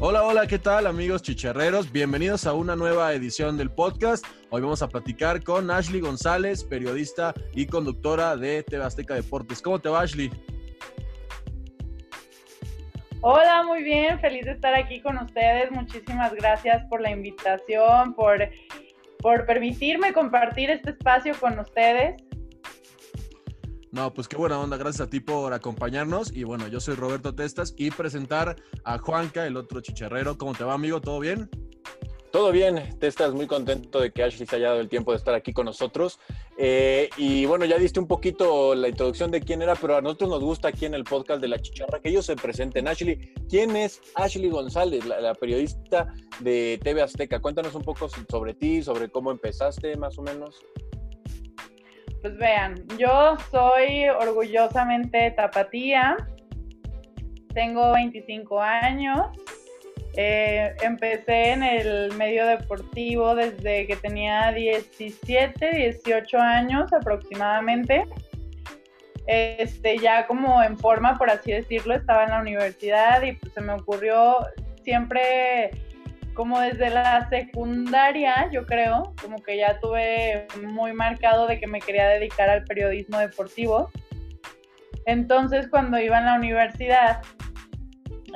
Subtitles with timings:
[0.00, 1.90] Hola, hola, ¿qué tal amigos chicharreros?
[1.90, 4.24] Bienvenidos a una nueva edición del podcast.
[4.48, 9.60] Hoy vamos a platicar con Ashley González, periodista y conductora de TV Azteca Deportes.
[9.60, 10.30] ¿Cómo te va, Ashley?
[13.22, 15.72] Hola, muy bien, feliz de estar aquí con ustedes.
[15.72, 18.48] Muchísimas gracias por la invitación, por,
[19.18, 22.22] por permitirme compartir este espacio con ustedes.
[23.90, 26.32] No, pues qué buena onda, gracias a ti por acompañarnos.
[26.34, 30.36] Y bueno, yo soy Roberto Testas y presentar a Juanca, el otro chicharrero.
[30.36, 31.00] ¿Cómo te va, amigo?
[31.00, 31.48] ¿Todo bien?
[32.30, 35.34] Todo bien, Testas, muy contento de que Ashley se haya dado el tiempo de estar
[35.34, 36.20] aquí con nosotros.
[36.58, 40.28] Eh, y bueno, ya diste un poquito la introducción de quién era, pero a nosotros
[40.28, 42.86] nos gusta aquí en el podcast de La Chicharra que ellos se presenten.
[42.86, 47.40] Ashley, ¿quién es Ashley González, la periodista de TV Azteca?
[47.40, 50.60] Cuéntanos un poco sobre ti, sobre cómo empezaste más o menos.
[52.20, 56.16] Pues vean, yo soy orgullosamente tapatía,
[57.54, 59.20] tengo 25 años,
[60.16, 68.04] eh, empecé en el medio deportivo desde que tenía 17, 18 años aproximadamente.
[69.28, 73.60] Este, ya como en forma, por así decirlo, estaba en la universidad y pues se
[73.60, 74.38] me ocurrió
[74.82, 75.70] siempre
[76.38, 81.80] como desde la secundaria, yo creo, como que ya tuve muy marcado de que me
[81.80, 83.90] quería dedicar al periodismo deportivo.
[85.04, 87.22] Entonces, cuando iba en la universidad,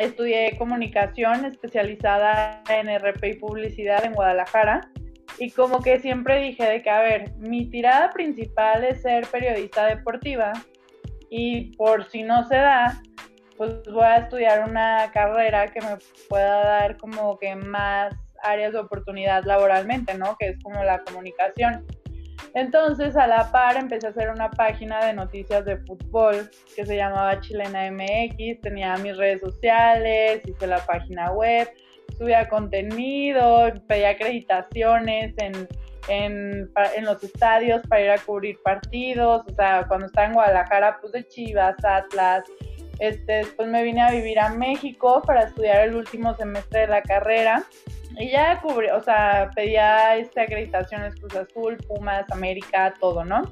[0.00, 4.81] estudié comunicación especializada en RP y publicidad en Guadalajara.
[5.39, 9.87] Y como que siempre dije de que, a ver, mi tirada principal es ser periodista
[9.87, 10.53] deportiva.
[11.31, 13.00] Y por si no se da,
[13.56, 15.97] pues voy a estudiar una carrera que me
[16.28, 20.36] pueda dar como que más áreas de oportunidad laboralmente, ¿no?
[20.39, 21.86] Que es como la comunicación.
[22.55, 26.97] Entonces, a la par, empecé a hacer una página de noticias de fútbol que se
[26.97, 31.70] llamaba Chilena MX, tenía mis redes sociales, hice la página web,
[32.19, 35.69] subía contenido, pedía acreditaciones en,
[36.09, 41.00] en, en, los estadios para ir a cubrir partidos, o sea, cuando estaba en Guadalajara,
[41.10, 42.44] de Chivas, Atlas,
[43.02, 47.02] este, después me vine a vivir a México para estudiar el último semestre de la
[47.02, 47.64] carrera
[48.16, 53.42] y ya cubrí, o sea, pedía este, acreditaciones Cruz Azul, Pumas, América, todo, ¿no?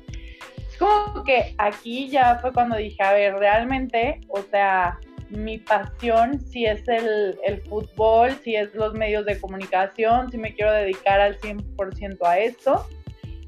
[0.56, 5.00] Es como que aquí ya fue cuando dije, a ver, realmente, o sea,
[5.30, 10.54] mi pasión si es el, el fútbol, si es los medios de comunicación, si me
[10.54, 12.86] quiero dedicar al 100% a esto.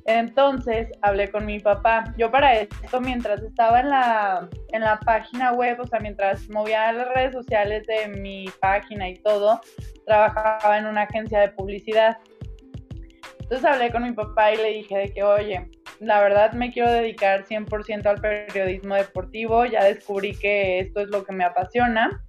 [0.04, 2.04] Entonces hablé con mi papá.
[2.16, 6.92] Yo para esto, mientras estaba en la, en la página web, o sea, mientras movía
[6.92, 9.60] las redes sociales de mi página y todo,
[10.06, 12.18] trabajaba en una agencia de publicidad.
[13.40, 15.70] Entonces hablé con mi papá y le dije de que, oye,
[16.00, 21.24] la verdad me quiero dedicar 100% al periodismo deportivo, ya descubrí que esto es lo
[21.24, 22.24] que me apasiona,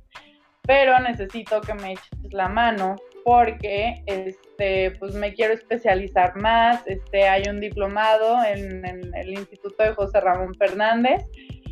[0.61, 6.85] pero necesito que me eches la mano porque este, pues me quiero especializar más.
[6.87, 8.85] Este, hay un diplomado en,
[9.15, 11.23] el Instituto de José Ramón Fernández.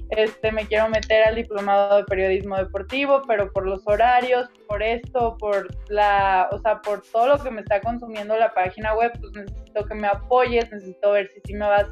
[0.10, 5.38] Este, me quiero meter al diplomado de periodismo deportivo, pero por los horarios, por esto,
[5.38, 9.32] por la, o sea, por todo lo que me está consumiendo la página web, pues
[9.32, 11.88] necesito que me apoyes, necesito ver si sí me vas,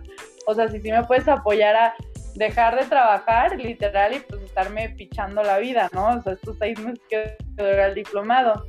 [0.47, 1.93] o sea, si sí me puedes apoyar a
[2.35, 6.17] dejar de trabajar, literal, y pues estarme pichando la vida, ¿no?
[6.17, 8.65] O sea, estos seis meses que dura el diplomado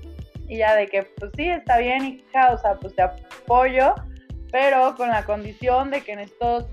[0.51, 3.95] y ya de que pues sí, está bien, hija, o sea, pues te apoyo,
[4.51, 6.67] pero con la condición de que en estos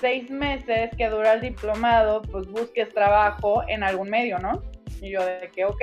[0.00, 4.62] seis meses que dura el diplomado, pues busques trabajo en algún medio, ¿no?
[5.00, 5.82] Y yo de que, ok,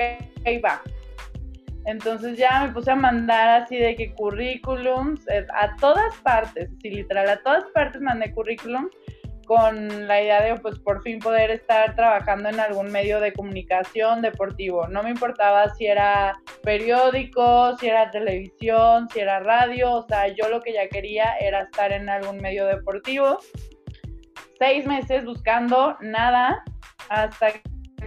[0.64, 0.82] va.
[1.84, 6.88] Entonces ya me puse a mandar así de que currículums eh, a todas partes, sí,
[6.88, 8.90] literal, a todas partes mandé currículums
[9.46, 14.20] con la idea de pues por fin poder estar trabajando en algún medio de comunicación
[14.20, 14.86] deportivo.
[14.88, 20.48] No me importaba si era periódico, si era televisión, si era radio, o sea, yo
[20.48, 23.38] lo que ya quería era estar en algún medio deportivo.
[24.58, 26.62] Seis meses buscando nada
[27.08, 27.52] hasta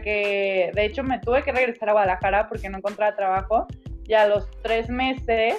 [0.03, 3.67] que de hecho me tuve que regresar a Guadalajara porque no encontraba trabajo
[4.05, 5.55] y a los tres meses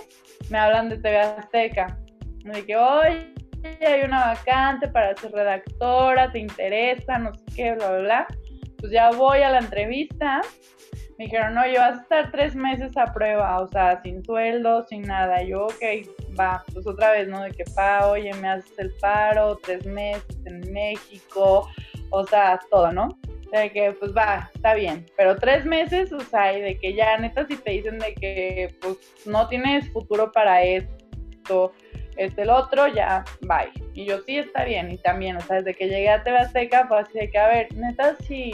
[0.51, 1.99] me hablan de TV Azteca.
[2.45, 3.33] Me dije, oye,
[3.65, 8.27] hay una vacante para ser redactora, te interesa, no sé qué, bla, bla, bla.
[8.79, 10.41] Pues ya voy a la entrevista.
[11.19, 14.87] Me dijeron, no, yo vas a estar tres meses a prueba, o sea, sin sueldo,
[14.89, 15.43] sin nada.
[15.43, 15.83] Yo, ok,
[16.39, 17.43] va, pues otra vez, ¿no?
[17.43, 21.69] De que, pa, oye, me haces el paro, tres meses en México,
[22.09, 23.19] o sea, todo, ¿no?
[23.53, 25.05] De que, pues va, está bien.
[25.19, 28.75] Pero tres meses, o sea, y de que ya, neta, si te dicen de que,
[28.81, 28.97] pues,
[29.27, 31.75] no tienes futuro para esto,
[32.17, 33.73] es el otro, ya, bye.
[33.95, 36.87] Y yo sí está bien, y también, o sea, desde que llegué a TV Azteca
[36.89, 38.53] fue así de que, a ver, neta, si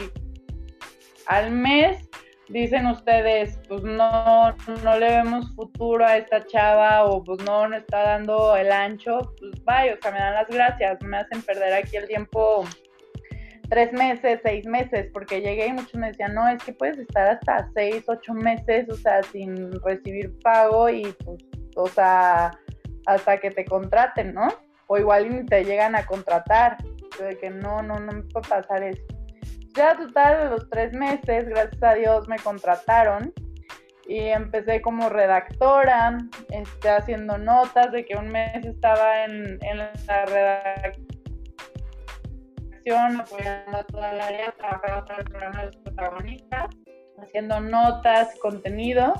[1.27, 2.09] al mes
[2.49, 7.75] dicen ustedes, pues no, no le vemos futuro a esta chava o pues no, no
[7.75, 11.73] está dando el ancho, pues vaya, o sea, me dan las gracias, me hacen perder
[11.73, 12.65] aquí el tiempo
[13.69, 17.27] tres meses, seis meses, porque llegué y muchos me decían, no, es que puedes estar
[17.27, 21.43] hasta seis, ocho meses, o sea, sin recibir pago y pues,
[21.75, 22.51] o sea,
[23.07, 24.49] hasta que te contraten, ¿no?
[24.85, 26.77] O igual te llegan a contratar,
[27.19, 29.01] de que no, no, no me puede pasar eso.
[29.73, 33.33] Ya total, los tres meses, gracias a Dios, me contrataron
[34.07, 36.17] y empecé como redactora,
[36.49, 41.07] este, haciendo notas de que un mes estaba en, en la redacción
[43.19, 46.67] apoyando a toda el área, trabajaba para el programa de los protagonistas,
[47.21, 49.13] haciendo notas, contenido.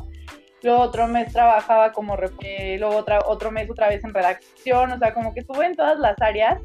[0.64, 4.98] Luego otro mes trabajaba como, eh, luego otra, otro mes otra vez en redacción, o
[4.98, 6.60] sea, como que estuve en todas las áreas.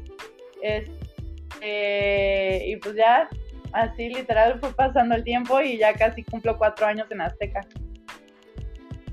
[0.61, 3.29] Este, y pues ya,
[3.71, 7.61] así literal fue pasando el tiempo y ya casi cumplo cuatro años en Azteca.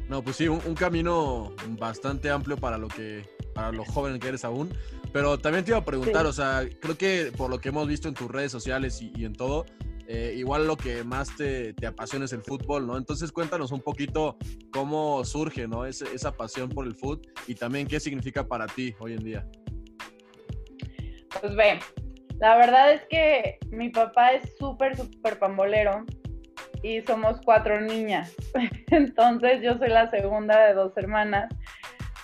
[0.08, 3.22] No, pues sí, un, un camino bastante amplio para lo que,
[3.54, 4.72] para lo joven que eres aún.
[5.12, 8.08] Pero también te iba a preguntar, o sea, creo que por lo que hemos visto
[8.08, 9.66] en tus redes sociales y, en todo,
[10.12, 12.96] eh, igual lo que más te, apasiona es el fútbol, ¿no?
[12.96, 14.36] Entonces cuéntanos un poquito
[14.72, 15.86] cómo surge, ¿no?
[15.86, 19.46] esa pasión por el fútbol y también qué significa para ti hoy en día.
[21.40, 21.78] Pues ve,
[22.40, 26.04] la verdad es que mi papá es súper, súper pambolero
[26.82, 28.34] y somos cuatro niñas.
[28.90, 31.54] Entonces yo soy la segunda de dos hermanas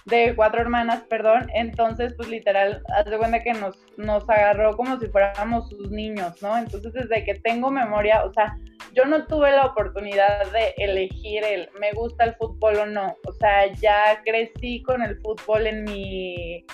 [0.07, 4.99] de cuatro hermanas, perdón, entonces pues literal, haz de cuenta que nos, nos agarró como
[5.01, 6.57] si fuéramos sus niños, ¿no?
[6.57, 8.57] Entonces desde que tengo memoria, o sea,
[8.95, 13.33] yo no tuve la oportunidad de elegir el me gusta el fútbol o no, o
[13.33, 16.65] sea, ya crecí con el fútbol en mi,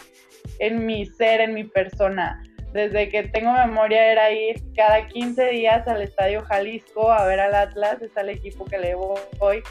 [0.59, 2.43] en mi ser, en mi persona.
[2.75, 7.55] Desde que tengo memoria era ir cada 15 días al Estadio Jalisco a ver al
[7.55, 9.63] Atlas, es el equipo que le voy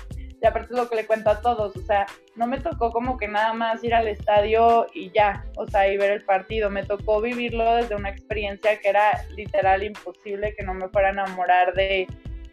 [0.42, 3.18] y aparte es lo que le cuento a todos, o sea, no me tocó como
[3.18, 6.84] que nada más ir al estadio y ya, o sea, y ver el partido, me
[6.84, 11.74] tocó vivirlo desde una experiencia que era literal imposible que no me fuera a enamorar
[11.76, 12.08] de,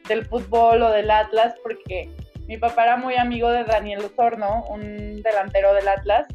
[0.06, 2.10] del fútbol o del Atlas, porque
[2.46, 6.26] mi papá era muy amigo de Daniel Osorno, un delantero del Atlas,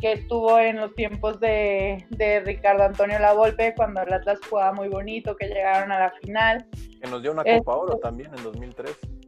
[0.00, 4.88] que estuvo en los tiempos de, de Ricardo Antonio Lavolpe, cuando el Atlas jugaba muy
[4.88, 6.66] bonito, que llegaron a la final.
[7.00, 9.21] Que nos dio una Copa Oro también en 2003.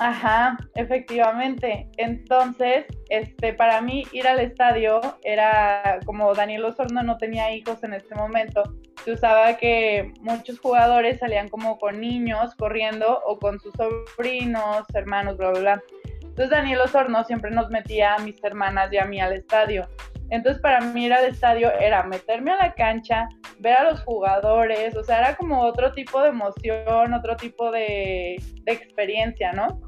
[0.00, 1.90] Ajá, efectivamente.
[1.98, 7.92] Entonces, este, para mí ir al estadio era como Daniel Osorno no tenía hijos en
[7.92, 8.62] este momento,
[9.04, 15.36] se usaba que muchos jugadores salían como con niños corriendo o con sus sobrinos, hermanos,
[15.36, 15.82] bla, bla, bla.
[16.22, 19.86] Entonces Daniel Osorno siempre nos metía a mis hermanas y a mí al estadio.
[20.30, 24.96] Entonces para mí ir al estadio era meterme a la cancha, ver a los jugadores,
[24.96, 29.82] o sea, era como otro tipo de emoción, otro tipo de, de experiencia, ¿no?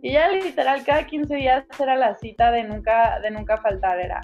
[0.00, 4.20] Y ya literal cada 15 días era la cita de nunca, de nunca faltar, era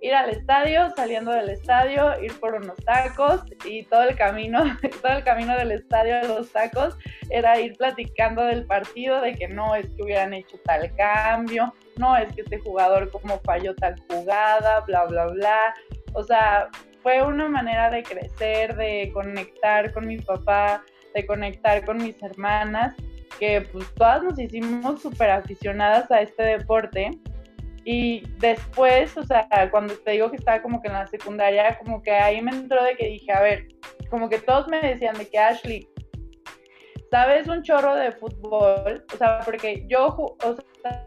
[0.00, 4.62] ir al estadio, saliendo del estadio, ir por unos tacos y todo el camino,
[5.02, 6.96] todo el camino del estadio a los tacos
[7.30, 12.16] era ir platicando del partido, de que no es que hubieran hecho tal cambio, no
[12.16, 15.74] es que este jugador como falló tal jugada, bla, bla, bla.
[16.14, 16.68] O sea,
[17.02, 20.82] fue una manera de crecer, de conectar con mi papá,
[21.14, 22.94] de conectar con mis hermanas
[23.38, 27.10] que pues todas nos hicimos súper aficionadas a este deporte.
[27.84, 32.02] Y después, o sea, cuando te digo que estaba como que en la secundaria, como
[32.02, 33.68] que ahí me entró de que dije, a ver,
[34.10, 35.88] como que todos me decían de que Ashley,
[37.10, 39.06] ¿sabes un chorro de fútbol?
[39.14, 41.06] O sea, porque yo, o sea,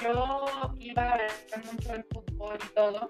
[0.00, 0.46] yo
[0.78, 1.30] iba a ver
[1.72, 3.08] mucho el fútbol y todo,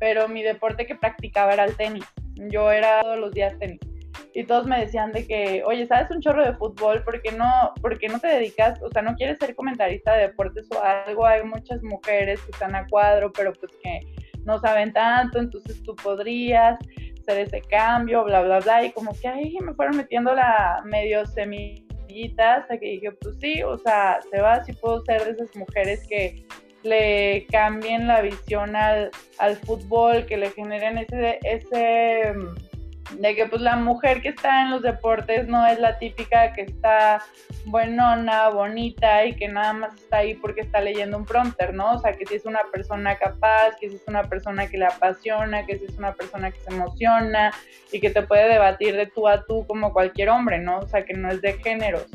[0.00, 2.04] pero mi deporte que practicaba era el tenis.
[2.50, 3.87] Yo era todos los días tenis
[4.34, 7.02] y todos me decían de que, oye, ¿sabes un chorro de fútbol?
[7.02, 10.68] ¿Por qué no, por no te dedicas, o sea, no quieres ser comentarista de deportes
[10.70, 11.26] o algo?
[11.26, 14.00] Hay muchas mujeres que están a cuadro, pero pues que
[14.44, 16.78] no saben tanto, entonces tú podrías
[17.20, 21.26] hacer ese cambio, bla, bla, bla, y como que ahí me fueron metiendo la medio
[21.26, 25.54] semillita hasta que dije, pues sí, o sea, se va, sí puedo ser de esas
[25.56, 26.46] mujeres que
[26.82, 32.32] le cambien la visión al, al fútbol, que le generen ese, ese
[33.10, 36.62] de que pues la mujer que está en los deportes no es la típica que
[36.62, 37.22] está
[37.64, 41.94] buenona, bonita y que nada más está ahí porque está leyendo un prompter, ¿no?
[41.94, 44.86] O sea, que si es una persona capaz, que si es una persona que le
[44.86, 47.52] apasiona, que si es una persona que se emociona
[47.92, 50.78] y que te puede debatir de tú a tú como cualquier hombre, ¿no?
[50.78, 52.06] O sea, que no es de géneros.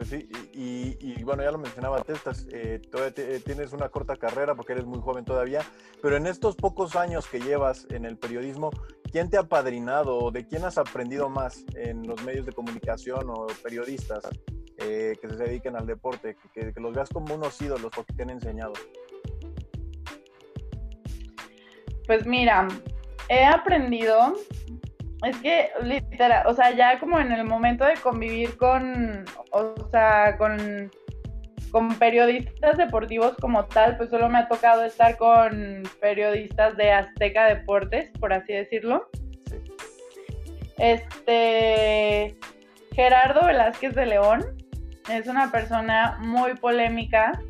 [0.00, 4.72] Pues sí, y, bueno, ya lo mencionaba, Testas, eh, todavía tienes una corta carrera porque
[4.72, 5.60] eres muy joven todavía,
[6.00, 8.70] pero en estos pocos años que llevas en el periodismo,
[9.12, 13.28] ¿quién te ha padrinado o de quién has aprendido más en los medios de comunicación
[13.28, 14.26] o periodistas
[14.78, 16.34] eh, que se dediquen al deporte?
[16.54, 18.72] Que, que, los veas como unos ídolos porque te han enseñado.
[22.06, 22.68] Pues mira,
[23.28, 24.32] he aprendido,
[25.24, 30.36] es que literal, o sea, ya como en el momento de convivir con, o sea,
[30.38, 30.90] con
[31.70, 37.46] con periodistas deportivos como tal, pues solo me ha tocado estar con periodistas de Azteca
[37.46, 39.08] Deportes, por así decirlo.
[40.78, 42.36] Este
[42.92, 44.44] Gerardo Velázquez de León
[45.10, 47.40] es una persona muy polémica,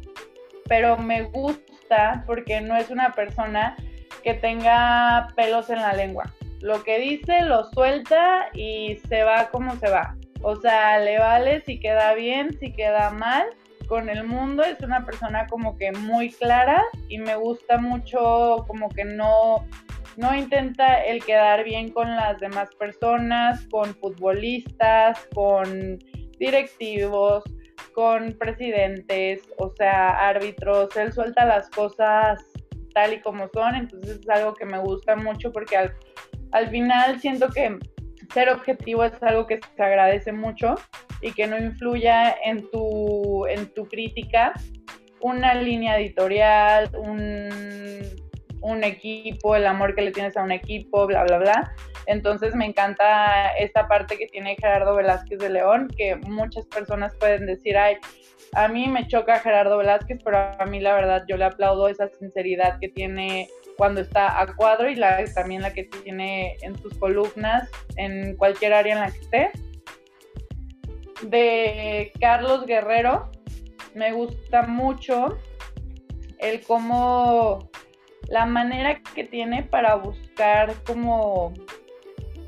[0.68, 3.76] pero me gusta porque no es una persona
[4.22, 6.32] que tenga pelos en la lengua.
[6.60, 10.16] Lo que dice lo suelta y se va como se va.
[10.42, 13.46] O sea, le vale si queda bien, si queda mal
[13.86, 18.88] con el mundo, es una persona como que muy clara y me gusta mucho como
[18.88, 19.66] que no,
[20.16, 25.98] no intenta el quedar bien con las demás personas, con futbolistas, con
[26.38, 27.42] directivos,
[27.92, 32.42] con presidentes, o sea, árbitros, él suelta las cosas
[32.94, 35.94] tal y como son, entonces es algo que me gusta mucho porque al,
[36.52, 37.78] al final siento que
[38.32, 40.76] ser objetivo es algo que se agradece mucho
[41.20, 44.52] y que no influya en tu, en tu crítica
[45.20, 47.50] una línea editorial, un,
[48.62, 51.72] un equipo, el amor que le tienes a un equipo, bla, bla, bla.
[52.06, 57.46] Entonces me encanta esta parte que tiene Gerardo Velázquez de León, que muchas personas pueden
[57.46, 57.96] decir, ay,
[58.54, 62.08] a mí me choca Gerardo Velázquez, pero a mí la verdad yo le aplaudo esa
[62.08, 63.48] sinceridad que tiene
[63.80, 68.74] cuando está a cuadro y la, también la que tiene en sus columnas, en cualquier
[68.74, 69.50] área en la que esté
[71.22, 73.30] de Carlos Guerrero.
[73.94, 75.38] Me gusta mucho
[76.40, 77.70] el cómo
[78.28, 81.54] la manera que tiene para buscar como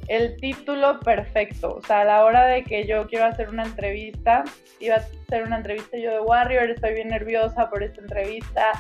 [0.09, 1.77] el título perfecto.
[1.77, 4.45] O sea, a la hora de que yo quiero hacer una entrevista,
[4.81, 8.71] iba a hacer una entrevista yo de Warrior, estoy bien nerviosa por esta entrevista.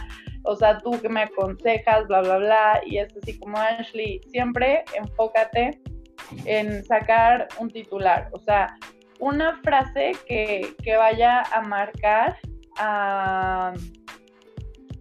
[0.44, 2.80] O sea, tú que me aconsejas, bla, bla, bla.
[2.86, 5.80] Y es así como Ashley, siempre enfócate
[6.44, 8.28] en sacar un titular.
[8.32, 8.74] O sea,
[9.22, 12.36] una frase que, vaya a marcar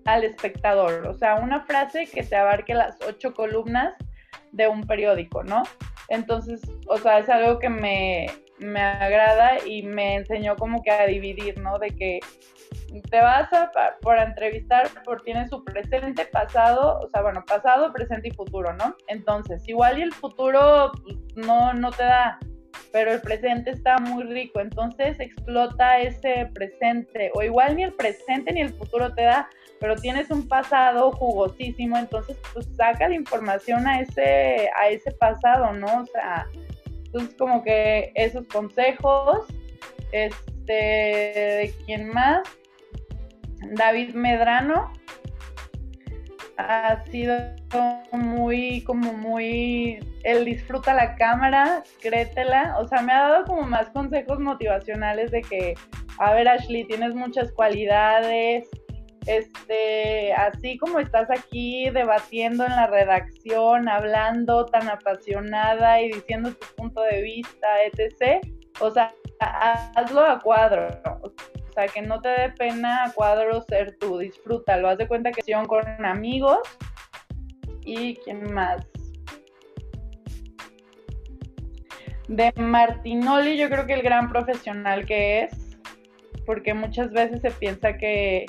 [0.06, 3.94] al espectador, o sea, una frase que te abarque las ocho columnas
[4.52, 5.64] de un periódico, ¿no?
[6.10, 8.28] Entonces, o sea, es algo que me,
[8.62, 11.80] me agrada y me enseñó como que a dividir, ¿no?
[11.80, 12.20] De que
[13.10, 18.30] te vas a, por entrevistar, por tiene su presente, pasado, o sea, bueno, pasado, presente
[18.30, 18.96] y futuro, ¿no?
[19.08, 22.40] Entonces, igual y el futuro pues, no, no te da
[22.92, 28.52] pero el presente está muy rico, entonces explota ese presente, o igual ni el presente
[28.52, 29.50] ni el futuro te da,
[29.80, 35.74] pero tienes un pasado jugosísimo, entonces pues saca la información a ese, a ese pasado,
[35.74, 36.02] ¿no?
[36.02, 36.48] O sea,
[37.12, 39.46] entonces como que esos consejos,
[40.14, 42.42] este, ¿de quién más?
[43.74, 44.92] David Medrano,
[46.58, 47.36] ha sido
[48.14, 53.90] muy, como muy, él disfruta la cámara, créetela, o sea, me ha dado como más
[53.90, 55.74] consejos motivacionales de que,
[56.18, 58.70] a ver Ashley, tienes muchas cualidades,
[59.26, 66.68] este, así como estás aquí debatiendo en la redacción, hablando tan apasionada y diciendo tu
[66.76, 68.46] punto de vista, etc.,
[68.80, 70.88] o sea, hazlo a cuadro.
[71.22, 74.90] O sea, que no te dé pena a cuadro ser tú, disfrútalo.
[74.90, 76.60] Haz de cuenta que son con amigos.
[77.86, 78.86] ¿Y quién más?
[82.28, 85.78] De Martinoli, yo creo que el gran profesional que es,
[86.46, 88.46] porque muchas veces se piensa que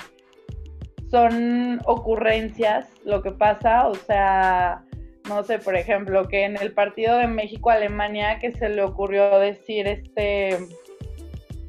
[1.13, 4.83] son ocurrencias lo que pasa, o sea,
[5.29, 9.87] no sé, por ejemplo, que en el partido de México-Alemania que se le ocurrió decir
[9.87, 10.59] este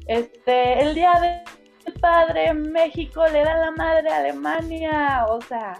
[0.06, 5.78] este, el día del padre México le da la madre a Alemania, o sea,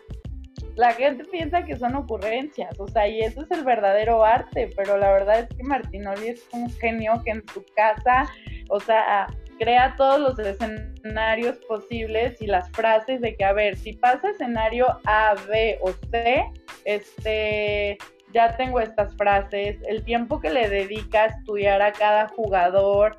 [0.76, 4.98] la gente piensa que son ocurrencias, o sea, y eso es el verdadero arte, pero
[4.98, 8.30] la verdad es que Martinoli es un genio que en su casa,
[8.68, 9.26] o sea,
[9.58, 14.86] crea todos los escenarios posibles y las frases de que, a ver, si pasa escenario
[15.04, 16.44] A, B o C,
[16.84, 17.98] este,
[18.32, 23.18] ya tengo estas frases, el tiempo que le dedica a estudiar a cada jugador,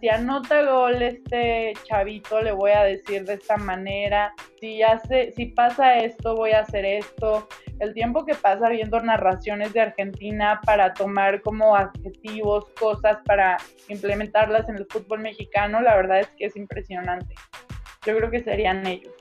[0.00, 4.80] si anota gol este chavito, le voy a decir de esta manera, si,
[5.36, 7.48] si pasa esto, voy a hacer esto.
[7.78, 13.58] El tiempo que pasa viendo narraciones de Argentina para tomar como adjetivos, cosas para
[13.88, 17.34] implementarlas en el fútbol mexicano, la verdad es que es impresionante.
[18.06, 19.12] Yo creo que serían ellos.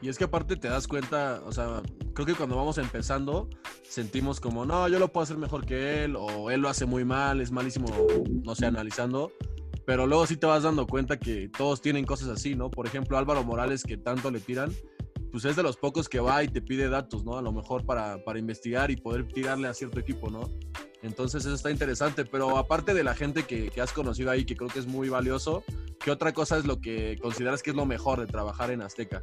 [0.00, 1.80] Y es que aparte te das cuenta, o sea,
[2.14, 3.50] creo que cuando vamos empezando,
[3.82, 7.04] sentimos como, no, yo lo puedo hacer mejor que él, o él lo hace muy
[7.04, 7.86] mal, es malísimo,
[8.44, 9.32] no sé, analizando.
[9.84, 12.70] Pero luego sí te vas dando cuenta que todos tienen cosas así, ¿no?
[12.70, 14.72] Por ejemplo, Álvaro Morales, que tanto le tiran,
[15.30, 17.36] pues es de los pocos que va y te pide datos, ¿no?
[17.36, 20.48] A lo mejor para, para investigar y poder tirarle a cierto equipo, ¿no?
[21.02, 24.56] Entonces eso está interesante, pero aparte de la gente que, que, has conocido ahí, que
[24.56, 25.62] creo que es muy valioso,
[26.00, 29.22] ¿qué otra cosa es lo que consideras que es lo mejor de trabajar en Azteca?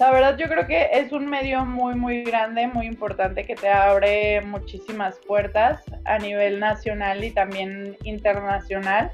[0.00, 3.68] La verdad yo creo que es un medio muy, muy grande, muy importante que te
[3.68, 9.10] abre muchísimas puertas a nivel nacional y también internacional.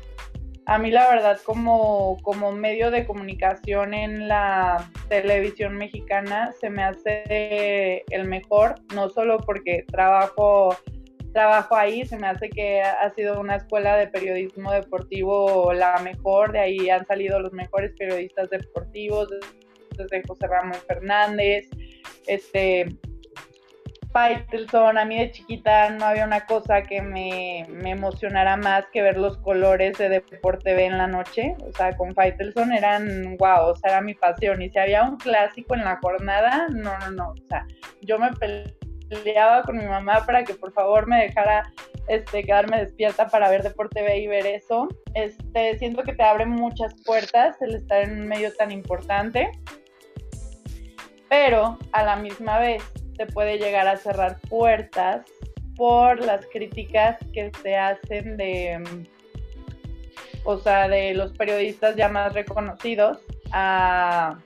[0.66, 6.84] A mí la verdad como, como medio de comunicación en la televisión mexicana se me
[6.84, 10.76] hace el mejor, no solo porque trabajo
[11.32, 16.52] trabajo ahí, se me hace que ha sido una escuela de periodismo deportivo la mejor,
[16.52, 19.28] de ahí han salido los mejores periodistas deportivos,
[19.96, 21.68] desde José Ramón Fernández,
[22.26, 22.86] este,
[24.16, 29.18] Faitelson, a mí de chiquita no había una cosa que me, emocionara más que ver
[29.18, 31.54] los colores de Deporte B en la noche.
[31.60, 34.62] O sea, con Faitelson eran wow, o sea, era mi pasión.
[34.62, 37.30] Y si había un clásico en la jornada, no, no, no.
[37.32, 37.66] O sea,
[38.00, 38.30] yo me
[39.10, 41.70] peleaba con mi mamá para que por favor me dejara
[42.08, 44.88] este, quedarme despierta para ver Deporte B y ver eso.
[45.12, 49.50] Este, siento que te abre muchas puertas el estar en un medio tan importante
[51.28, 52.82] pero a la misma vez
[53.16, 55.24] te puede llegar a cerrar puertas
[55.76, 58.82] por las críticas que se hacen de,
[60.44, 63.18] o sea, de los periodistas ya más reconocidos
[63.52, 64.38] a,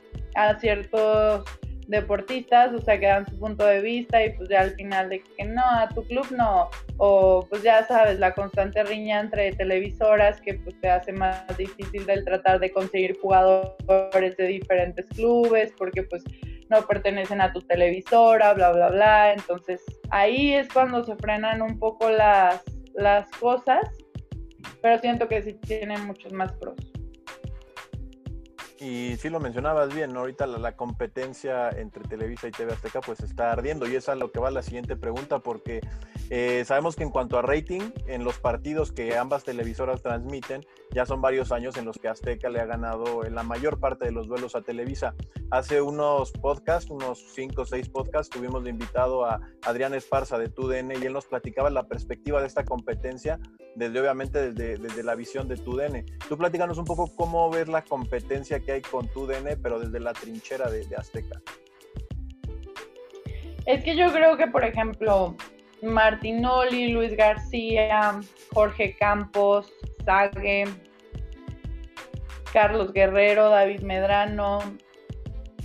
[0.59, 1.45] ciertos
[1.87, 5.21] deportistas, o sea, que dan su punto de vista y pues ya al final de
[5.21, 10.41] que no, a tu club no, o pues ya sabes, la constante riña entre televisoras
[10.41, 16.05] que pues te hace más difícil del tratar de conseguir jugadores de diferentes clubes, porque
[16.05, 16.25] pues
[16.71, 19.33] no pertenecen a tu televisora, bla, bla, bla.
[19.33, 22.63] Entonces ahí es cuando se frenan un poco las,
[22.95, 23.87] las cosas,
[24.81, 26.77] pero siento que sí tienen muchos más pros.
[28.81, 33.53] Y sí lo mencionabas bien, ahorita la, competencia entre Televisa y TV Azteca pues está
[33.53, 35.83] ardiendo y es a lo que va la siguiente pregunta porque
[36.31, 41.07] eh, sabemos que en cuanto a rating, en los partidos que ambas televisoras transmiten, ya
[41.07, 44.13] son varios años en los que Azteca le ha ganado en la mayor parte de
[44.13, 45.15] los duelos a Televisa.
[45.51, 50.49] Hace unos podcasts, unos cinco o seis podcasts, tuvimos de invitado a Adrián Esparza de
[50.49, 53.39] TUDN y él nos platicaba la perspectiva de esta competencia
[53.75, 56.05] desde obviamente desde, la visión de TUDN.
[56.29, 60.01] Tú platícanos un poco cómo ves la competencia que hay con tu DN, pero desde
[60.01, 61.41] la trinchera de, Azteca.
[63.67, 65.37] Es que yo creo que, por ejemplo,
[65.83, 68.21] Martinoli, Luis García,
[68.53, 69.73] Jorge Campos,
[70.05, 70.65] Sague,
[72.53, 74.59] Carlos Guerrero, David Medrano,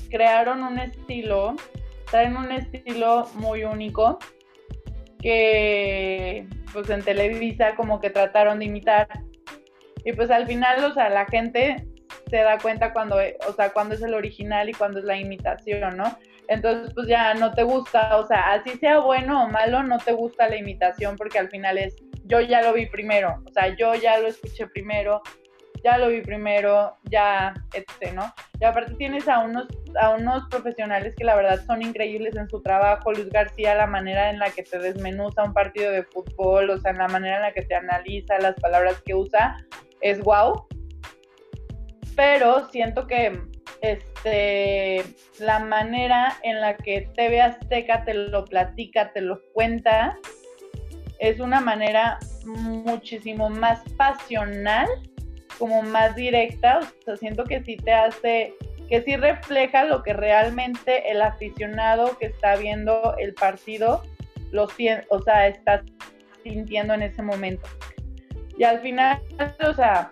[0.09, 1.55] crearon un estilo,
[2.09, 4.19] traen un estilo muy único
[5.21, 9.07] que pues en Televisa como que trataron de imitar.
[10.03, 11.87] Y pues al final, o sea, la gente
[12.29, 13.17] se da cuenta cuando,
[13.47, 16.17] o sea, cuando es el original y cuando es la imitación, ¿no?
[16.47, 20.11] Entonces, pues ya no te gusta, o sea, así sea bueno o malo, no te
[20.11, 23.95] gusta la imitación porque al final es, yo ya lo vi primero, o sea, yo
[23.95, 25.21] ya lo escuché primero,
[25.83, 28.33] ya lo vi primero, ya, etc., ¿no?
[28.59, 29.67] Y aparte tienes a unos,
[29.99, 34.29] a unos profesionales que la verdad son increíbles en su trabajo, Luis García, la manera
[34.29, 37.53] en la que te desmenuza un partido de fútbol, o sea, la manera en la
[37.53, 39.57] que te analiza, las palabras que usa,
[40.01, 40.67] es wow
[42.15, 43.41] pero siento que
[43.81, 45.03] este,
[45.39, 50.17] la manera en la que TV Azteca te lo platica, te lo cuenta,
[51.19, 54.87] es una manera muchísimo más pasional,
[55.57, 58.53] como más directa, o sea, siento que sí te hace,
[58.89, 64.03] que sí refleja lo que realmente el aficionado que está viendo el partido,
[64.51, 64.67] lo,
[65.09, 65.83] o sea, está
[66.43, 67.67] sintiendo en ese momento.
[68.57, 69.21] Y al final,
[69.67, 70.11] o sea,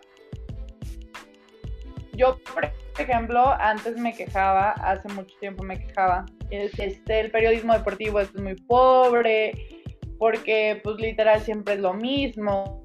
[2.14, 8.20] yo, por ejemplo, antes me quejaba, hace mucho tiempo me quejaba, este, el periodismo deportivo
[8.20, 9.83] es muy pobre,
[10.18, 12.84] porque pues literal siempre es lo mismo,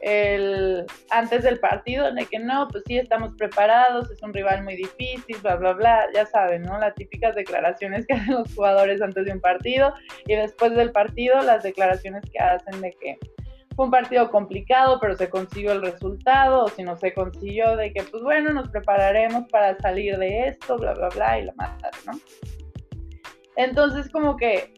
[0.00, 4.74] El, antes del partido, de que no, pues sí, estamos preparados, es un rival muy
[4.74, 6.78] difícil, bla, bla, bla, ya saben, ¿no?
[6.78, 9.94] Las típicas declaraciones que hacen los jugadores antes de un partido
[10.26, 13.18] y después del partido las declaraciones que hacen de que
[13.76, 17.92] fue un partido complicado, pero se consiguió el resultado, o si no se consiguió, de
[17.92, 21.90] que pues bueno, nos prepararemos para salir de esto, bla, bla, bla, y la madre,
[22.06, 22.12] ¿no?
[23.56, 24.72] Entonces, como que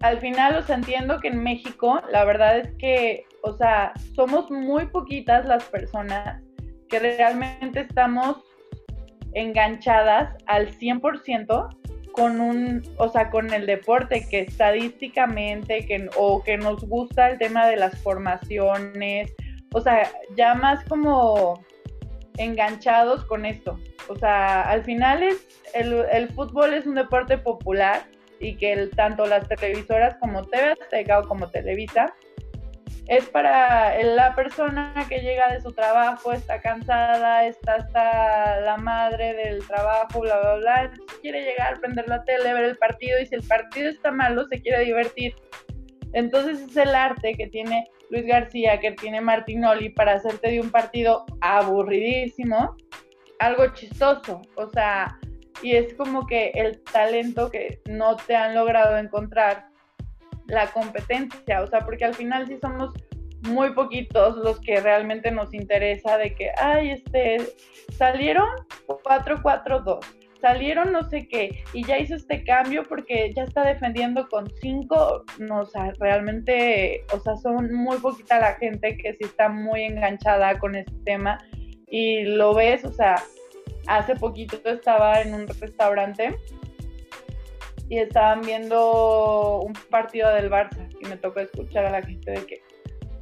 [0.00, 4.86] al final, os entiendo que en México, la verdad es que, o sea, somos muy
[4.86, 6.42] poquitas las personas
[6.88, 8.36] que realmente estamos
[9.34, 11.76] enganchadas al 100%
[12.12, 17.38] con un, o sea, con el deporte, que estadísticamente, que, o que nos gusta el
[17.38, 19.32] tema de las formaciones,
[19.72, 21.62] o sea, ya más como
[22.38, 23.78] enganchados con esto.
[24.08, 28.06] O sea, al final es, el, fútbol es un deporte popular
[28.40, 32.14] y que tanto las televisoras como TV Azteca o como Televisa
[33.08, 39.32] es para la persona que llega de su trabajo, está cansada, está hasta la madre
[39.32, 43.34] del trabajo, bla, bla, bla, quiere llegar, prender la tele, ver el partido y si
[43.34, 45.34] el partido está malo, se quiere divertir.
[46.12, 50.70] Entonces es el arte que tiene Luis García, que tiene Martinoli para hacerte de un
[50.70, 52.76] partido aburridísimo,
[53.38, 55.17] algo chistoso, o sea,
[55.62, 59.66] y es como que el talento que no te han logrado encontrar
[60.46, 62.94] la competencia, o sea, porque al final sí somos
[63.42, 67.38] muy poquitos los que realmente nos interesa de que, ay, este,
[67.96, 68.48] salieron
[68.86, 70.00] 4-4-2,
[70.40, 75.24] salieron no sé qué, y ya hizo este cambio porque ya está defendiendo con 5,
[75.38, 79.82] no, o sea, realmente, o sea, son muy poquita la gente que sí está muy
[79.82, 81.38] enganchada con este tema,
[81.86, 83.16] y lo ves, o sea,
[83.88, 86.38] hace poquito estaba en un restaurante
[87.88, 92.46] y estaban viendo un partido del Barça y me tocó escuchar a la gente de
[92.46, 92.62] que,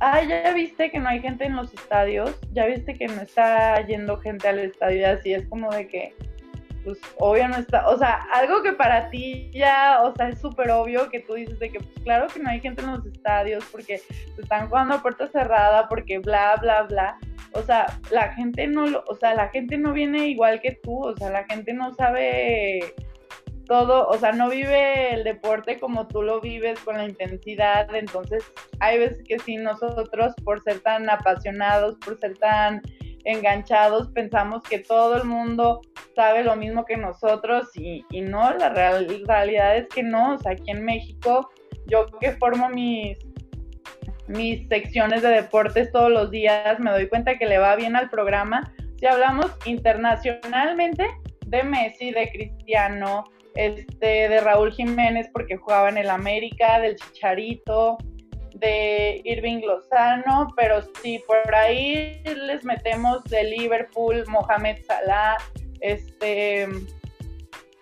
[0.00, 3.80] ay, ya viste que no hay gente en los estadios, ya viste que no está
[3.86, 6.14] yendo gente al estadio así, es como de que,
[6.82, 10.70] pues obvio no está, o sea, algo que para ti ya, o sea, es súper
[10.72, 13.64] obvio que tú dices de que, pues claro que no hay gente en los estadios
[13.70, 17.18] porque se están jugando a puerta cerrada, porque bla, bla, bla.
[17.56, 21.04] O sea, la gente no, lo, o sea, la gente no viene igual que tú,
[21.04, 22.94] o sea, la gente no sabe
[23.66, 28.44] todo, o sea, no vive el deporte como tú lo vives con la intensidad, entonces
[28.78, 32.82] hay veces que sí nosotros por ser tan apasionados, por ser tan
[33.24, 35.80] enganchados, pensamos que todo el mundo
[36.14, 40.70] sabe lo mismo que nosotros y, no, la realidad es que no, o sea, aquí
[40.70, 41.50] en México
[41.86, 43.18] yo que formo mis
[44.28, 48.10] mis secciones de deportes todos los días, me doy cuenta que le va bien al
[48.10, 48.72] programa.
[48.98, 51.06] Si hablamos internacionalmente
[51.46, 57.98] de Messi, de Cristiano, este, de Raúl Jiménez porque jugaba en el América, del Chicharito,
[58.54, 65.36] de Irving Lozano, pero si por ahí les metemos de Liverpool, Mohamed Salah,
[65.80, 66.66] este,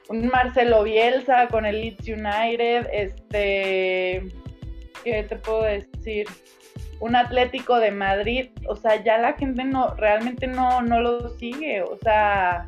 [0.08, 4.22] un Marcelo Bielsa con el Leeds United, este,
[5.04, 6.26] ¿qué te puedo decir?
[7.00, 11.82] Un Atlético de Madrid, o sea, ya la gente no, realmente no, no lo sigue,
[11.82, 12.66] o sea,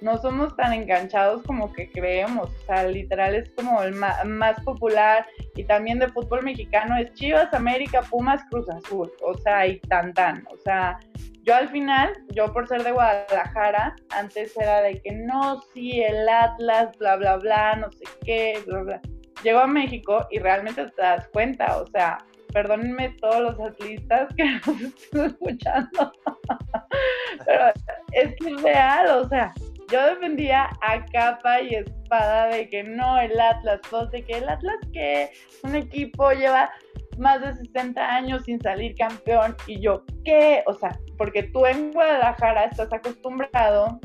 [0.00, 5.26] no somos tan enganchados como que creemos, o sea, literal es como el más, popular
[5.54, 10.14] y también de fútbol mexicano es Chivas, América, Pumas, Cruz Azul, o sea, y tan
[10.14, 10.98] tan, o sea,
[11.42, 16.26] yo al final, yo por ser de Guadalajara, antes era de que no, sí, el
[16.26, 19.00] Atlas, bla, bla, bla, no sé qué, bla, bla.
[19.44, 22.18] Llego a México y realmente te das cuenta, o sea,
[22.54, 26.12] perdónenme todos los atletas que nos están escuchando,
[27.46, 27.66] pero
[28.12, 29.52] es que es real, o sea,
[29.92, 34.48] yo defendía a capa y espada de que no, el Atlas, pues de que el
[34.48, 35.30] Atlas que
[35.62, 36.70] un equipo lleva
[37.18, 40.62] más de 60 años sin salir campeón y yo, ¿qué?
[40.66, 44.00] O sea, porque tú en Guadalajara estás acostumbrado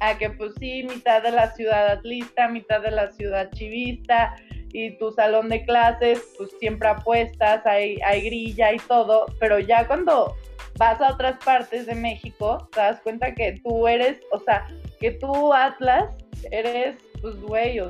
[0.00, 4.34] a que pues sí, mitad de la ciudad atlista, mitad de la ciudad chivista
[4.76, 9.86] y tu salón de clases pues siempre apuestas, hay, hay grilla y todo, pero ya
[9.86, 10.36] cuando
[10.76, 14.68] vas a otras partes de México, te das cuenta que tú eres, o sea,
[15.00, 16.10] que tú, Atlas,
[16.50, 17.80] eres, pues, güey,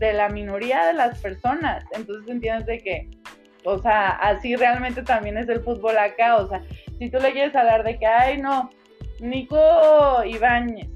[0.00, 1.84] de la minoría de las personas.
[1.92, 3.08] Entonces entiendes de que,
[3.64, 6.38] o sea, así realmente también es el fútbol acá.
[6.38, 6.60] O sea,
[6.98, 8.68] si tú le quieres hablar de que, ay, no,
[9.20, 10.88] Nico Ibáñez,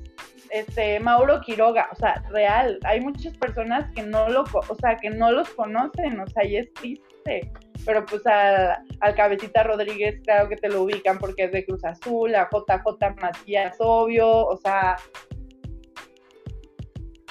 [0.55, 5.11] este, Mauro Quiroga, o sea, real, hay muchas personas que no lo, o sea, que
[5.11, 7.51] no los conocen, o sea, y es triste
[7.85, 12.35] pero pues al Cabecita Rodríguez, claro que te lo ubican porque es de Cruz Azul,
[12.35, 14.97] a JJ Matías, obvio, o sea.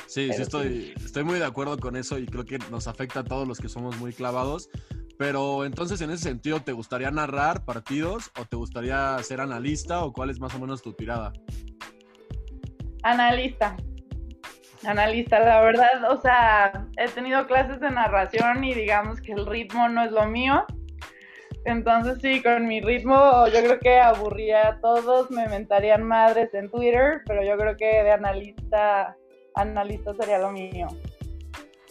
[0.06, 3.24] Sí, sí, estoy, estoy muy de acuerdo con eso y creo que nos afecta a
[3.24, 4.70] todos los que somos muy clavados.
[5.18, 10.12] Pero entonces, en ese sentido, ¿te gustaría narrar partidos o te gustaría ser analista o
[10.12, 11.34] cuál es más o menos tu tirada?
[13.04, 13.76] Analista,
[14.86, 19.90] analista, la verdad, o sea, he tenido clases de narración y digamos que el ritmo
[19.90, 20.66] no es lo mío.
[21.66, 26.70] Entonces sí, con mi ritmo yo creo que aburría a todos, me mentarían madres en
[26.70, 29.16] Twitter, pero yo creo que de analista,
[29.56, 30.88] analista sería lo mío.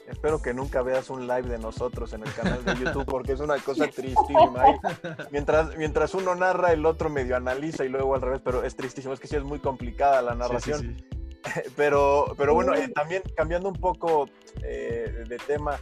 [0.09, 3.41] Espero que nunca veas un live de nosotros en el canal de YouTube porque es
[3.41, 4.65] una cosa tristísima.
[5.31, 9.15] mientras, mientras uno narra, el otro medio analiza y luego al revés, pero es tristísimo.
[9.15, 10.97] Es que sí es muy complicada la narración.
[11.77, 14.29] pero, pero bueno, eh, también cambiando un poco
[14.63, 15.79] eh, de tema,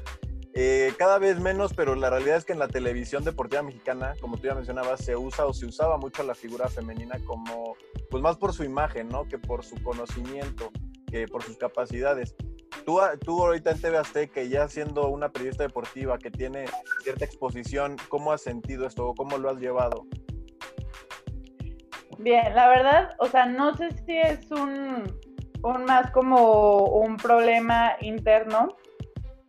[0.52, 4.36] eh, cada vez menos, pero la realidad es que en la televisión deportiva mexicana, como
[4.36, 7.76] tú ya mencionabas, se usa o se usaba mucho la figura femenina como,
[8.10, 9.28] pues más por su imagen, ¿no?
[9.28, 10.70] Que por su conocimiento,
[11.06, 12.34] que por sus capacidades.
[12.84, 16.66] Tú, tú ahorita en TV Azteca, ya siendo una periodista deportiva que tiene
[17.02, 20.06] cierta exposición, ¿cómo has sentido esto o cómo lo has llevado?
[22.18, 25.04] Bien, la verdad, o sea, no sé si es un,
[25.62, 28.76] un más como un problema interno,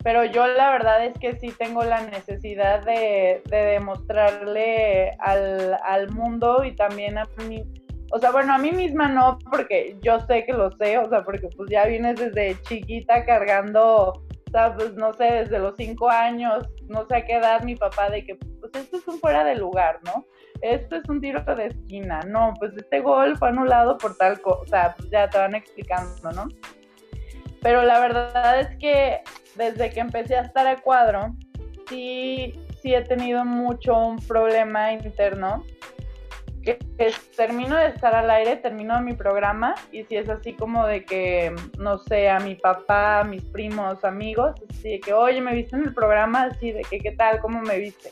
[0.03, 6.63] pero yo la verdad es que sí tengo la necesidad de, demostrarle al, al, mundo
[6.63, 7.63] y también a mí,
[8.11, 11.23] o sea, bueno, a mí misma no, porque yo sé que lo sé, o sea,
[11.23, 16.09] porque pues ya vienes desde chiquita cargando, o sea, pues no sé, desde los cinco
[16.09, 19.43] años, no sé a qué edad mi papá de que, pues esto es un fuera
[19.43, 20.25] de lugar, ¿no?
[20.61, 24.61] Esto es un tiro de esquina, no, pues este gol fue anulado por tal cosa,
[24.61, 26.47] o sea, pues ya te van explicando, ¿no?
[27.61, 29.21] Pero la verdad es que
[29.55, 31.35] desde que empecé a estar a cuadro,
[31.87, 35.63] sí, sí he tenido mucho un problema interno.
[36.63, 36.79] Que,
[37.35, 41.55] termino de estar al aire, termino mi programa y si es así como de que,
[41.79, 45.75] no sé, a mi papá, a mis primos, amigos, así de que, oye, me viste
[45.75, 47.39] en el programa, así de que, ¿qué tal?
[47.39, 48.11] ¿Cómo me viste?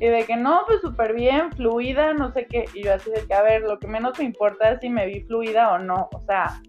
[0.00, 2.64] Y de que no, pues súper bien, fluida, no sé qué.
[2.74, 5.06] Y yo así de que, a ver, lo que menos me importa es si me
[5.06, 6.08] vi fluida o no.
[6.12, 6.60] O sea,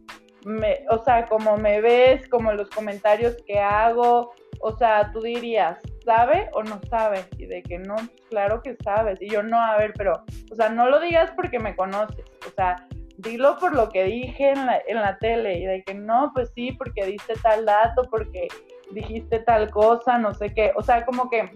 [0.45, 5.80] me, o sea, como me ves, como los comentarios que hago, o sea, tú dirías,
[6.05, 7.25] ¿sabe o no sabe?
[7.37, 7.95] Y de que no,
[8.29, 9.21] claro que sabes.
[9.21, 12.51] Y yo no, a ver, pero, o sea, no lo digas porque me conoces, o
[12.55, 12.87] sea,
[13.17, 15.59] dilo por lo que dije en la, en la tele.
[15.59, 18.47] Y de que no, pues sí, porque diste tal dato, porque
[18.91, 20.71] dijiste tal cosa, no sé qué.
[20.75, 21.49] O sea, como que,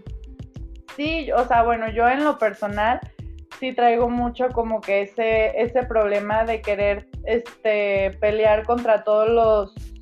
[0.95, 2.99] sí, o sea, bueno, yo en lo personal
[3.59, 9.98] sí traigo mucho como que ese, ese problema de querer este, pelear contra todos los,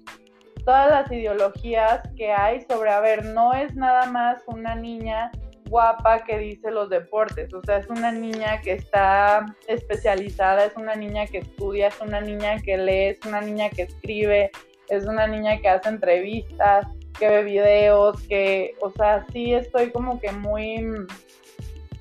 [0.68, 5.32] todas las ideologías que hay sobre, a ver, no es nada más una niña
[5.70, 10.94] guapa que dice los deportes, o sea, es una niña que está especializada, es una
[10.94, 14.52] niña que estudia, es una niña que lee, es una niña que escribe,
[14.90, 16.86] es una niña que hace entrevistas,
[17.18, 20.86] que ve videos, que, o sea, sí estoy como que muy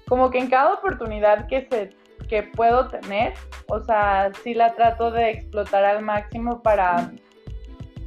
[0.09, 1.91] como que en cada oportunidad que se
[2.29, 3.35] que puedo tener,
[3.69, 7.13] o sea, sí la trato de explotar al máximo para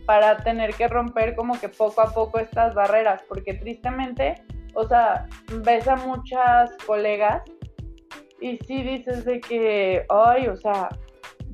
[0.10, 4.41] para tener que romper como que poco a poco estas barreras, porque tristemente,
[4.74, 5.28] o sea,
[5.63, 7.43] ves a muchas colegas
[8.41, 10.89] y sí dices de que, ay, o sea,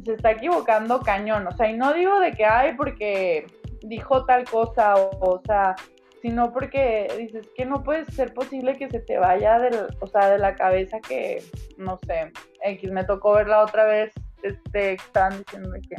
[0.06, 3.46] se está equivocando cañón, o sea, y no digo de que, ay, porque
[3.82, 5.76] dijo tal cosa, o, o sea,
[6.22, 10.30] sino porque dices que no puede ser posible que se te vaya del, o sea,
[10.30, 11.44] de la cabeza que,
[11.78, 12.32] no sé,
[12.64, 14.14] X, me tocó verla otra vez,
[14.44, 15.96] este, están diciendo que,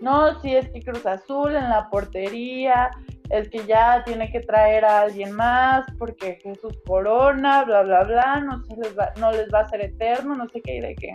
[0.00, 2.90] no, si es que Cruz Azul en la portería,
[3.30, 8.40] es que ya tiene que traer a alguien más porque Jesús Corona, bla, bla, bla,
[8.40, 10.94] no, se les va, no les va a ser eterno, no sé qué y de
[10.94, 11.12] qué.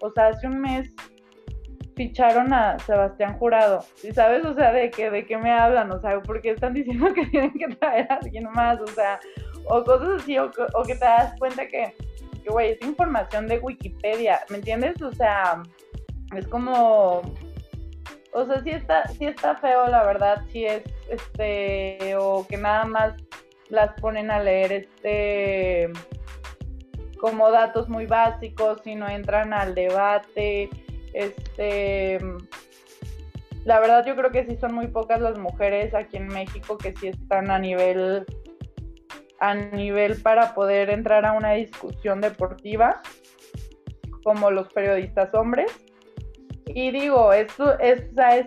[0.00, 0.92] O sea, hace un mes
[1.98, 3.84] ficharon a Sebastián Jurado.
[4.02, 4.44] ¿Y sabes?
[4.46, 7.52] O sea, de que de qué me hablan, o sea, porque están diciendo que tienen
[7.52, 9.18] que traer a alguien más, o sea,
[9.66, 11.94] o cosas así, o, que te das cuenta que,
[12.48, 15.02] güey, es información de Wikipedia, ¿me entiendes?
[15.02, 15.62] O sea,
[16.36, 17.22] es como,
[18.32, 22.84] o sea, sí está, sí está feo, la verdad, sí es, este, o que nada
[22.84, 23.14] más
[23.68, 25.90] las ponen a leer, este,
[27.20, 30.70] como datos muy básicos y no entran al debate
[31.12, 32.18] este,
[33.64, 36.94] la verdad yo creo que sí son muy pocas las mujeres aquí en México que
[36.96, 38.24] sí están a nivel
[39.40, 43.02] a nivel para poder entrar a una discusión deportiva
[44.24, 45.72] como los periodistas hombres.
[46.78, 48.46] Y digo, esto es, es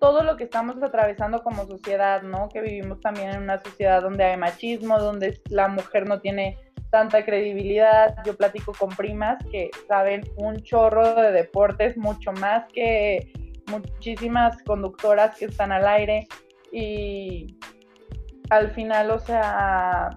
[0.00, 2.48] todo lo que estamos atravesando como sociedad, ¿no?
[2.48, 6.56] Que vivimos también en una sociedad donde hay machismo, donde la mujer no tiene
[6.90, 8.16] tanta credibilidad.
[8.24, 13.34] Yo platico con primas que saben un chorro de deportes, mucho más que
[13.66, 16.26] muchísimas conductoras que están al aire
[16.72, 17.58] y
[18.48, 20.08] al final, o sea,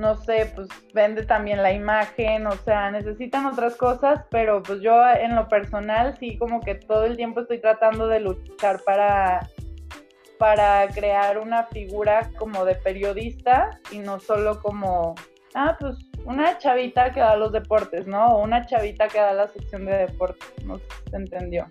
[0.00, 4.94] no sé, pues vende también la imagen, o sea, necesitan otras cosas, pero pues yo
[5.08, 9.46] en lo personal sí como que todo el tiempo estoy tratando de luchar para
[10.38, 15.14] para crear una figura como de periodista y no solo como,
[15.54, 18.28] ah, pues una chavita que da los deportes, ¿no?
[18.28, 21.66] O una chavita que da la sección de deportes, no se entendió.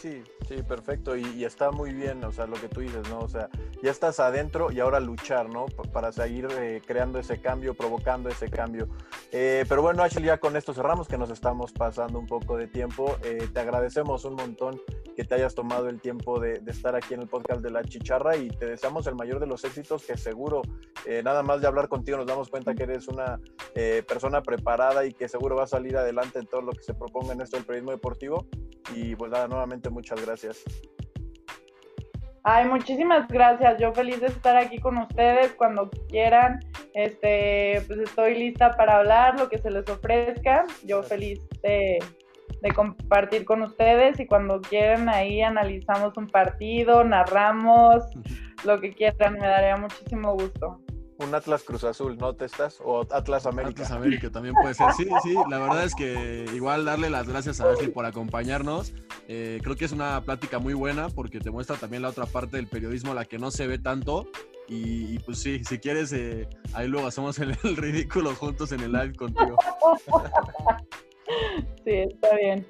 [0.00, 1.16] Sí, sí, perfecto.
[1.16, 3.18] Y, está muy bien, o sea, lo que tú dices, ¿no?
[3.18, 3.48] O sea,
[3.82, 5.66] ya estás adentro y ahora luchar, ¿no?
[5.92, 8.88] para seguir eh, creando ese cambio, provocando ese cambio.
[9.32, 12.68] Eh, pero bueno, Ashley, ya con esto cerramos, que nos estamos pasando un poco de
[12.68, 13.16] tiempo.
[13.24, 14.80] Eh, te agradecemos un montón
[15.16, 18.36] que te hayas tomado el tiempo de, estar aquí en el podcast de La Chicharra
[18.36, 20.62] y te deseamos el mayor de los éxitos, que seguro,
[21.24, 23.40] nada más de hablar contigo nos damos cuenta que eres una
[24.06, 27.32] persona preparada y que seguro va a salir adelante en todo lo que se proponga
[27.32, 28.46] en esto del periodismo deportivo.
[28.94, 30.64] Y pues nada, nuevamente muchas gracias.
[32.44, 33.78] Ay, muchísimas gracias.
[33.78, 36.60] Yo feliz de estar aquí con ustedes cuando quieran.
[36.94, 40.64] Este, pues estoy lista para hablar lo que se les ofrezca.
[40.84, 41.98] Yo feliz de,
[42.62, 48.04] de compartir con ustedes y cuando quieran ahí analizamos un partido, narramos,
[48.64, 50.80] lo que quieran, me daría muchísimo gusto
[51.18, 52.78] un Atlas Cruz Azul, ¿no te estás?
[52.82, 53.82] O Atlas América.
[53.82, 54.92] Atlas América también puede ser.
[54.92, 58.94] Sí, sí, la verdad es que igual darle las gracias a Ashley por acompañarnos.
[59.26, 62.56] Eh, creo que es una plática muy buena porque te muestra también la otra parte
[62.56, 64.28] del periodismo, la que no se ve tanto.
[64.68, 68.92] Y, pues sí, si quieres, eh, ahí luego hacemos el, el ridículo juntos en el
[68.92, 69.56] live contigo.
[71.84, 72.66] Sí, está bien.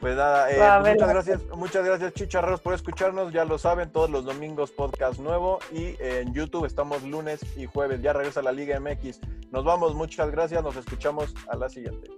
[0.00, 4.08] Pues nada, eh, pues muchas gracias, muchas gracias chicharros por escucharnos, ya lo saben, todos
[4.08, 8.78] los domingos podcast nuevo y en YouTube estamos lunes y jueves, ya regresa la Liga
[8.78, 9.20] MX.
[9.50, 12.08] Nos vamos, muchas gracias, nos escuchamos a la siguiente.